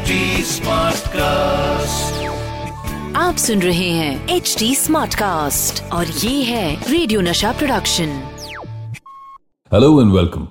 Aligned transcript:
HD 0.00 0.12
cast 1.12 2.26
आप 3.16 3.36
सुन 3.36 3.62
रहे 3.62 3.88
हैं 3.90 4.28
एच 4.28 4.54
डी 4.58 4.74
स्मार्ट 4.74 5.14
कास्ट 5.14 5.82
और 5.92 6.06
ये 6.06 6.42
है 6.44 6.90
रेडियो 6.90 7.20
नशा 7.20 7.50
प्रोडक्शन 7.52 8.12
हेलो 9.72 10.00
एंड 10.02 10.12
वेलकम 10.12 10.46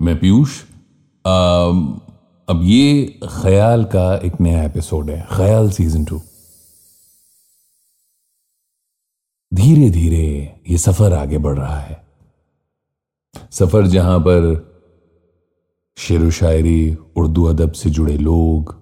मैं 0.00 0.16
पीयूष। 0.20 0.58
अब 1.24 2.60
ये 2.64 3.04
ख्याल 3.30 3.84
का 3.94 4.04
एक 4.26 4.40
नया 4.40 4.62
एपिसोड 4.64 5.10
है 5.10 5.20
ख्याल 5.32 5.70
सीज़न 5.70 6.04
टू 6.04 6.20
धीरे 9.52 9.88
धीरे 9.90 10.26
ये 10.70 10.78
सफ़र 10.78 11.12
आगे 11.12 11.38
बढ़ 11.38 11.56
रहा 11.58 11.78
है। 11.78 12.00
सफ़र 13.52 13.86
जहाँ 13.96 14.18
पर 14.20 14.52
शेर 15.98 16.30
शायरी 16.32 16.94
उर्दू 17.16 17.44
अदब 17.44 17.72
से 17.72 17.90
जुड़े 17.90 18.16
लोग 18.18 18.80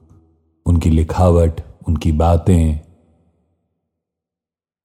उनकी 0.67 0.91
लिखावट, 0.91 1.61
उनकी 1.89 2.13
बातें। 2.13 2.81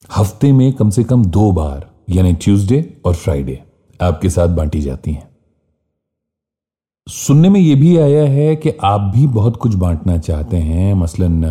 हफ़्ते 0.10 0.52
में 0.54 0.72
कम 0.74 0.90
से 0.90 1.04
कम 1.04 1.26
दो 1.26 1.52
बार, 1.52 1.90
यानी 2.10 2.34
ट्यूसडे 2.34 3.02
और 3.06 3.16
फ्राइडे, 3.16 3.62
आपके 4.00 4.30
साथ 4.30 4.48
बांटी 4.48 4.82
जाती 4.82 5.12
हैं। 5.12 5.30
सुनने 7.08 7.50
में 7.50 7.60
यह 7.60 7.76
भी 7.76 7.98
आया 7.98 8.24
है 8.26 8.56
कि 8.56 8.72
आप 8.84 9.02
भी 9.16 9.26
बहुत 9.28 9.58
कुछ 9.58 9.76
बांटना 9.76 10.18
चाहते 10.18 10.58
हैं, 10.58 10.94
मसलन, 10.94 11.44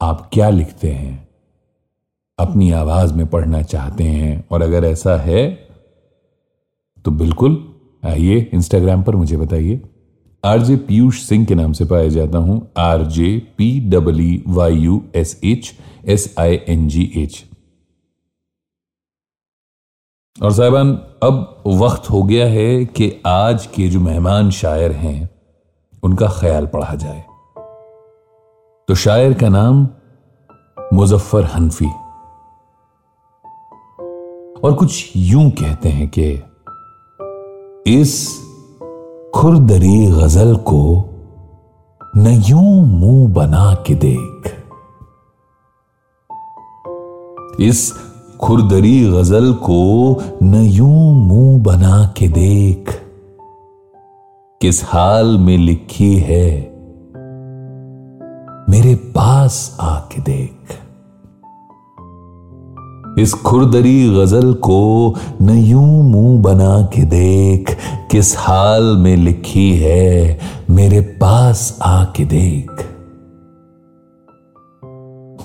आप 0.00 0.28
क्या 0.32 0.50
लिखते 0.50 0.90
हैं? 0.90 1.28
अपनी 2.38 2.70
आवाज़ 2.72 3.14
में 3.14 3.26
पढ़ना 3.26 3.62
चाहते 3.62 4.04
हैं, 4.04 4.44
और 4.50 4.62
अगर 4.62 4.84
ऐसा 4.84 5.16
है 5.16 5.48
तो 7.04 7.10
बिल्कुल 7.10 7.56
आइए 8.02 8.38
इंस्टाग्राम 8.54 9.02
पर 9.02 9.16
मुझे 9.16 9.36
बताइए। 9.36 9.80
आरजे 10.44 10.76
पीयूष 10.76 11.22
सिंह 11.22 11.44
के 11.46 11.54
नाम 11.54 11.72
से 11.72 11.84
पाया 11.84 12.08
जाता 12.08 12.38
हूँ। 12.38 12.72
R 12.78 13.02
J 13.04 13.38
P 13.58 13.80
W 13.90 14.52
Y 14.52 14.74
U 14.74 15.02
S 15.14 15.40
H 15.44 15.72
S 16.04 16.34
I 16.38 16.60
N 16.68 16.88
G 16.88 17.12
H. 17.16 17.44
और 20.42 20.52
साहिबान, 20.52 20.92
अब 21.22 21.62
वक्त 21.66 22.10
हो 22.10 22.22
गया 22.22 22.46
है 22.46 22.84
कि 22.84 23.22
आज 23.26 23.66
के 23.66 23.88
जो 23.88 24.00
मेहमान 24.00 24.50
शायर 24.50 24.92
हैं, 24.92 25.30
उनका 26.02 26.28
ख्याल 26.28 26.66
पढ़ा 26.66 26.94
जाए। 26.94 27.24
तो 28.88 28.94
शायर 28.94 29.34
का 29.34 29.48
नाम 29.48 29.88
मुजफ्फर 30.94 31.44
हनफी। 31.44 31.90
और 34.60 34.74
कुछ 34.74 35.12
यूँ 35.16 35.50
कहते 35.50 35.88
हैं 35.88 36.10
कि 36.18 36.30
इस 38.00 38.49
खुरदरी 39.34 40.06
गज़ल 40.06 40.54
को 40.68 40.82
न 42.16 42.30
यूँ 42.46 42.86
मुँह 42.86 43.28
बना 43.34 43.74
के 43.86 43.94
देख। 43.94 44.48
इस 47.60 47.92
खुरदरी 48.40 49.00
गज़ल 49.10 49.52
को 49.52 49.82
न 50.42 50.62
यूँ 50.66 51.14
मुँह 51.16 51.62
बना 51.62 52.04
के 52.18 52.28
देख। 52.28 52.92
किस 54.60 54.84
हाल 54.84 55.36
में 55.38 55.56
लिखी 55.58 56.14
है, 56.18 56.50
मेरे 58.70 58.94
पास 59.14 59.76
आके 59.80 60.22
देख। 60.22 60.79
इस 63.22 63.34
खुरदरी 63.34 64.10
गज़ल 64.10 64.52
को 64.54 65.14
न 65.42 65.50
यूँ 65.50 66.02
मुँह 66.02 66.42
बना 66.42 66.82
के 66.82 67.02
देख, 67.02 67.76
किस 68.10 68.38
हाल 68.38 68.82
में 68.82 69.16
लिखी 69.16 69.76
है 69.76 70.38
मेरे 70.70 71.00
पास 71.00 71.78
आके 71.82 72.24
देख। 72.24 72.86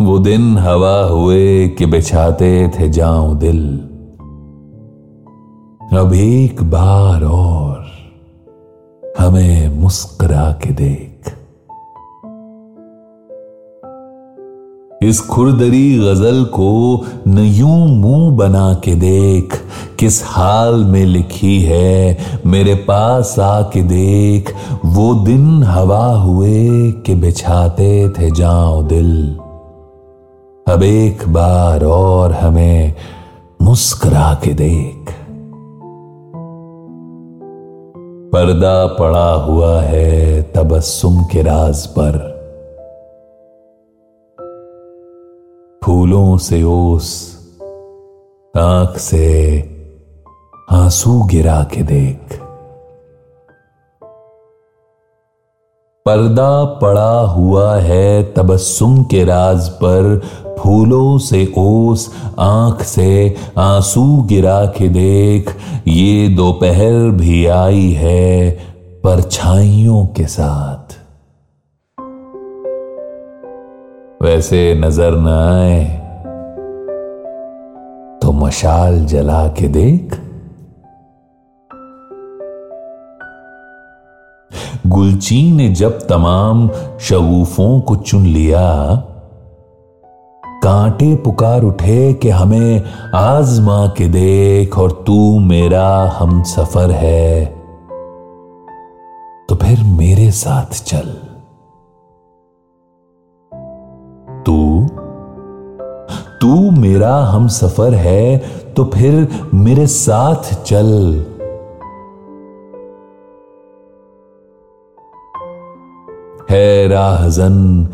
वो 0.01 0.19
दिन 0.19 0.57
हवा 0.57 0.97
हुए 1.03 1.67
कि 1.67 1.85
बिछाते 1.85 2.67
थे 2.67 2.89
जाऊँ 2.89 3.37
दिल। 3.37 3.67
अब 5.97 6.13
एक 6.13 6.63
बार 6.63 7.23
और 7.23 7.85
हमें 9.19 9.79
मुस्करा 9.79 10.51
के 10.51 10.69
देख। 10.73 11.14
इस 15.05 15.21
खुरदरी 15.21 15.99
गज़ल 15.99 16.43
को 16.43 17.01
न 17.27 17.39
यूँ 17.39 17.87
मुँह 17.87 18.35
बना 18.35 18.73
के 18.73 18.95
देख, 18.95 19.61
किस 19.99 20.21
हाल 20.25 20.75
में 20.75 21.05
लिखी 21.05 21.61
है, 21.61 22.17
मेरे 22.45 22.75
पास 22.75 23.39
आके 23.39 23.81
देख, 23.81 24.55
वो 24.85 25.13
दिन 25.15 25.63
हवा 25.63 26.07
हुए 26.07 26.91
कि 26.91 27.15
बिछाते 27.15 28.09
थे 28.09 28.31
जाओ 28.31 28.83
दिल। 28.83 29.39
अब 30.67 30.83
एक 30.83 31.27
बार 31.27 31.85
और 31.85 32.31
हमें 32.31 32.93
मुस्कुरा 33.61 34.41
के 34.43 34.53
देख। 34.53 35.11
पर्दा 38.33 38.85
पड़ा 38.85 39.33
हुआ 39.33 39.81
है 39.81 40.41
तबस्सुम 40.41 41.23
के 41.23 41.41
राज 41.41 41.85
पर। 41.85 42.34
फूलों 45.95 46.37
से 46.37 46.63
ओस, 46.63 47.37
आँख 48.57 48.97
से 48.97 49.57
आँसू 50.71 51.23
गिरा 51.23 51.63
के 51.63 51.83
देख। 51.83 52.33
पर्दा 56.05 56.63
पड़ा 56.63 57.19
हुआ 57.19 57.75
है 57.75 58.33
तबस्सुम 58.33 59.03
के 59.03 59.23
राज 59.23 59.69
पर, 59.69 60.21
फूलों 60.59 61.17
से 61.17 61.53
ओस, 61.57 62.13
आँख 62.39 62.83
से 62.83 63.35
आँसू 63.57 64.21
गिरा 64.21 64.65
के 64.65 64.89
देख। 64.89 65.55
ये 65.87 66.27
दोपहर 66.29 67.09
भी 67.11 67.45
आई 67.45 67.91
है 67.91 68.49
परछाइयों 69.03 70.05
के 70.05 70.25
साथ। 70.25 71.04
वैसे 74.25 74.75
नज़र 74.75 75.11
न 75.15 75.27
आए। 75.27 75.85
तो 78.21 78.31
मशाल 78.31 79.05
जला 79.05 79.47
के 79.47 79.67
देख। 79.67 80.15
गुलची 84.87 85.51
ने 85.51 85.69
जब 85.69 85.99
तमाम 85.99 86.69
शगुफों 86.99 87.81
को 87.81 87.95
चुन 87.95 88.25
लिया, 88.25 88.65
कांटे 90.63 91.15
पुकार 91.15 91.63
उठे 91.63 92.13
कि 92.13 92.29
हमें 92.29 92.83
आजमा 93.15 93.87
के 93.87 94.07
देख 94.07 94.77
और 94.77 95.03
तू 95.07 95.39
मेरा 95.39 95.87
हम 96.17 96.43
सफ़र 96.43 96.91
है। 96.91 97.45
तो 99.49 99.55
फिर 99.55 99.83
मेरे 99.83 100.31
साथ 100.31 100.83
चल। 100.83 101.34
तू 106.41 106.71
मेरा 106.71 107.15
हम 107.17 107.47
सफ़र 107.47 107.93
है 107.93 108.37
तो 108.73 108.85
फिर 108.85 109.27
मेरे 109.53 109.87
साथ 109.87 110.63
चल। 110.63 111.25
है 116.49 116.87
राहजन 116.87 117.87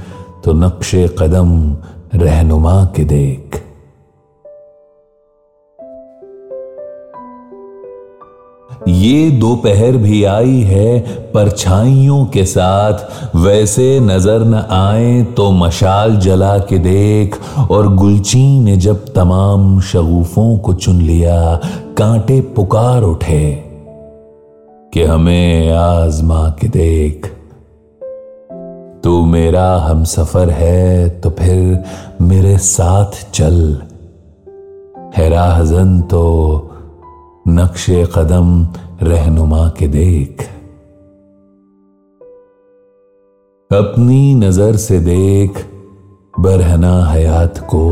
तो 0.46 0.54
नक्शे 0.54 1.16
कदम 1.20 1.76
रहनुमा 2.16 2.86
के 2.86 3.04
देख। 3.04 3.64
ये 8.88 9.30
दोपहर 9.32 9.98
भी 9.98 10.24
आई 10.24 10.60
है 10.62 11.00
परछाइयों 11.34 12.26
के 12.26 12.46
साथ। 12.46 13.36
वैसे 13.36 14.00
नज़र 14.00 14.44
न 14.46 14.66
आए 14.72 15.22
तो 15.38 15.50
मशाल 15.52 16.16
जला 16.18 16.58
के 16.60 16.78
देख, 16.80 17.38
और 17.72 17.94
गुलची 17.96 18.60
ने 18.60 18.76
जब 18.78 19.06
तमाम 19.14 19.80
शगुफों 19.82 20.58
को 20.58 20.74
चुन 20.74 21.02
लिया, 21.02 21.60
कांटे 21.98 22.40
पुकार 22.56 23.04
उठे 23.04 23.52
कि 24.94 25.04
हमें 25.04 25.72
आजमा 25.72 26.48
के 26.62 26.68
देख। 26.70 27.32
तू 29.04 29.24
मेरा 29.26 29.70
हम 29.80 30.04
सफ़र 30.04 30.50
है 30.50 31.10
तो 31.22 31.30
फिर 31.30 31.84
मेरे 32.22 32.58
साथ 32.58 33.24
चल। 33.34 33.82
है 35.16 35.30
राहजन 35.30 36.00
तो 36.02 36.22
नक्शे 37.48 38.06
कदम 38.16 38.68
रहनुमा 39.02 39.70
के 39.70 39.88
देख। 39.88 40.42
अपनी 43.72 44.36
नज़र 44.36 44.76
से 44.76 45.00
देख 45.00 45.66
बरहना 46.40 47.06
हयात 47.06 47.58
को। 47.58 47.90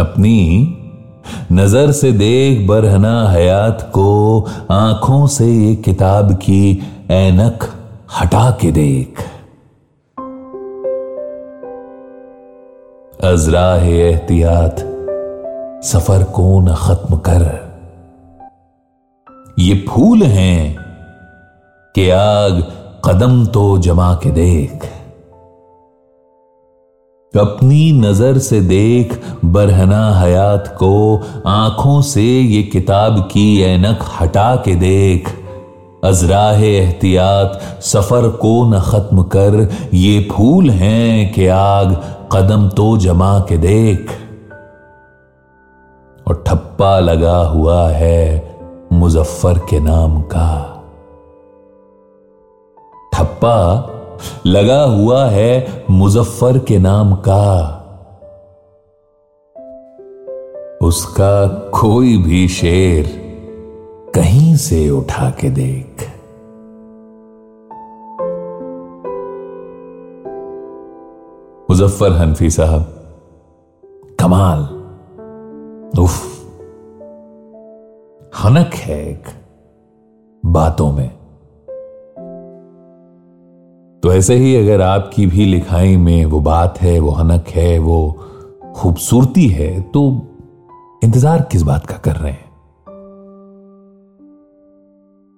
अपनी 0.00 0.38
नज़र 1.52 1.92
से 1.92 2.12
देख 2.12 2.68
बरहना 2.68 3.28
हयात 3.28 3.90
को 3.94 4.40
आँखों 4.70 5.26
से 5.26 5.46
ये 5.46 5.74
किताब 5.74 6.32
की 6.32 6.82
ऐनक 7.10 7.64
हटा 8.20 8.50
के 8.50 8.72
देख। 8.72 9.22
अजरा 13.24 13.74
है 13.74 13.92
एहतियात 13.92 14.93
सफ़र 15.84 16.22
को 16.24 16.60
न 16.60 16.74
खत्म 16.74 17.16
कर? 17.16 17.42
ये 19.58 19.84
फूल 19.88 20.22
हैं 20.22 20.76
कि 21.94 22.10
आग 22.10 22.62
कदम 23.04 23.46
तो 23.46 23.78
जमा 23.78 24.14
के 24.14 24.30
देख। 24.30 24.84
अपनी 27.34 27.92
नज़र 27.92 28.38
से 28.38 28.60
देख 28.60 29.20
बरहना 29.44 30.18
हयात 30.20 30.68
को 30.68 31.22
आँखों 31.46 32.02
से 32.02 32.22
ये 32.22 32.62
किताब 32.62 33.20
की 33.32 33.62
ऐनक 33.62 33.98
हटा 34.20 34.56
के 34.56 34.74
देख। 34.74 35.28
अजराह 36.04 36.64
एहतियात, 36.64 37.60
सफ़र 37.82 38.28
को 38.28 38.64
न 38.64 38.80
खत्म 38.80 39.22
कर? 39.22 39.68
ये 39.94 40.28
फूल 40.32 40.70
हैं 40.70 41.32
कि 41.32 41.46
आग 41.46 41.94
कदम 42.32 42.68
तो 42.68 42.96
जमा 42.96 43.38
के 43.40 43.58
देख। 43.58 44.23
और 46.28 46.44
ठप्पा 46.46 46.98
लगा 47.00 47.36
हुआ 47.36 47.88
है 47.88 48.56
मुजफ्फर 48.92 49.58
के 49.58 49.80
नाम 49.80 50.22
का। 50.22 50.70
ठप्पा 53.14 53.90
लगा 54.46 54.82
हुआ 54.82 55.26
है 55.26 55.84
मुजफ्फर 55.90 56.58
के 56.58 56.78
नाम 56.78 57.14
का। 57.14 57.80
उसका 60.82 61.46
कोई 61.46 62.16
भी 62.18 62.48
शेर 62.48 63.24
कहीं 64.14 64.56
से 64.56 64.90
उठा 64.90 65.30
के 65.30 65.50
देख। 65.50 66.10
मुजफ्फर 71.70 72.12
हनफी 72.12 72.50
साहब, 72.50 72.82
कमाल। 74.20 74.73
उफ। 75.98 76.22
हनक 78.38 78.74
है 78.74 79.10
एक 79.10 79.28
बातों 80.46 80.92
में। 80.92 81.08
तो 84.02 84.12
ऐसे 84.12 84.34
ही 84.34 84.56
अगर 84.56 84.80
आपकी 84.80 85.26
भी 85.26 85.44
लिखाई 85.44 85.96
में 85.96 86.24
वो 86.24 86.40
बात 86.40 86.80
है, 86.80 86.98
वो 86.98 87.10
हनक 87.10 87.48
है, 87.48 87.78
वो 87.78 88.18
खूबसूरती 88.76 89.48
है 89.48 89.80
तो 89.80 90.22
इंतज़ार 91.04 91.42
किस 91.42 91.62
बात 91.62 91.86
का 91.86 91.96
कर 91.96 92.16
रहे 92.16 92.32
हैं? 92.32 92.44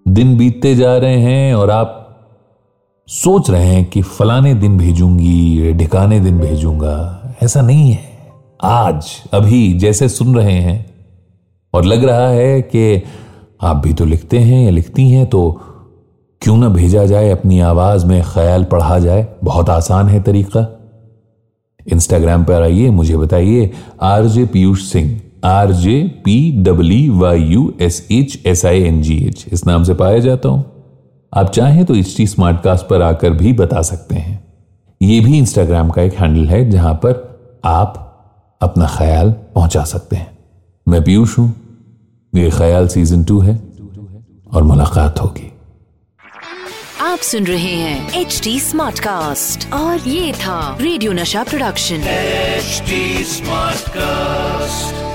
दिन 0.08 0.36
बीतते 0.38 0.74
जा 0.74 0.96
रहे 0.96 1.18
हैं 1.18 1.54
और 1.54 1.70
आप 1.70 2.02
सोच 3.08 3.50
रहे 3.50 3.66
हैं 3.66 3.84
कि 3.90 4.02
फलाने 4.02 4.54
दिन 4.54 4.78
भेजूँगी, 4.78 5.72
ढिकाने 5.72 6.20
दिन 6.20 6.38
भेजूँगा। 6.38 7.22
ऐसा 7.42 7.60
नहीं 7.60 7.92
है। 7.92 8.15
आज, 8.60 9.06
अभी 9.32 9.72
जैसे 9.72 10.08
सुन 10.08 10.34
रहे 10.34 10.52
हैं। 10.52 10.94
और 11.74 11.84
लग 11.84 12.04
रहा 12.04 12.28
है 12.28 12.62
कि 12.62 13.02
आप 13.60 13.76
भी 13.76 13.92
तो 13.92 14.04
लिखते 14.04 14.38
हैं 14.38 14.64
या 14.64 14.70
लिखती 14.70 15.08
हैं 15.10 15.26
तो 15.26 15.60
क्यों 16.42 16.56
ना 16.56 16.68
भेजा 16.68 17.04
जाए, 17.04 17.30
अपनी 17.30 17.60
आवाज़ 17.60 18.06
में 18.06 18.22
ख्याल 18.22 18.64
पढ़ा 18.64 18.98
जाए। 18.98 19.26
बहुत 19.44 19.70
आसान 19.70 20.08
है 20.08 20.22
तरीका। 20.22 20.78
इंस्टाग्राम 21.92 22.44
पर 22.44 22.62
आइए, 22.62 22.90
मुझे 22.90 23.16
बताइए, 23.16 23.70
RJ 24.02 24.44
Piyush 24.44 24.82
Singh. 24.82 25.20
R 25.44 25.72
J 25.72 26.02
P 26.24 26.62
W 26.62 27.18
Y 27.18 27.42
U 27.42 27.72
S 27.80 28.08
H 28.12 28.42
S 28.46 28.64
I 28.66 28.82
N 28.82 29.02
G 29.02 29.16
H. 29.26 29.44
इस 29.52 29.66
नाम 29.66 29.84
से 29.84 29.94
पाया 29.94 30.18
जाता 30.18 30.48
हूँ। 30.48 30.64
आप 31.32 31.50
चाहें 31.50 31.84
तो 31.84 31.94
एच 31.94 32.16
टी 32.16 32.26
स्मार्ट 32.26 32.60
कास्ट 32.60 32.86
पर 32.86 33.02
आकर 33.02 33.30
भी 33.30 33.52
बता 33.52 33.82
सकते 33.82 34.14
हैं। 34.14 34.44
यह 35.02 35.24
भी 35.24 35.38
इंस्टाग्राम 35.38 35.90
का 35.90 36.02
एक 36.02 36.14
हैंडल 36.14 36.46
है, 36.46 36.70
जहाँ 36.70 36.94
पर 36.94 37.38
आप 37.64 38.02
अपना 38.60 38.86
ख्याल 38.96 39.30
पहुँचा 39.54 39.84
सकते 39.84 40.16
हैं। 40.16 40.30
मैं 40.86 41.02
पीयूष 41.04 41.38
हूँ। 41.38 41.48
ये 42.32 42.50
ख्याल 42.50 42.88
सीज़न 42.88 43.24
टू 43.24 43.40
है 43.40 43.54
और 44.54 44.62
मुलाकात 44.62 45.20
होगी। 45.20 45.52
आप 47.00 47.18
सुन 47.18 47.46
रहे 47.46 47.74
हैं 47.74 48.20
एच 48.20 48.40
डी 48.44 48.58
स्मार्ट 48.60 48.98
कास्ट 48.98 49.72
और 49.72 50.08
ये 50.08 50.32
था 50.32 50.76
रेडियो 50.80 51.12
नशा 51.12 51.44
प्रोडक्शन 51.44 52.02
एचडी 52.08 53.24
स्मार्ट 53.24 53.88
कास्ट 53.88 55.05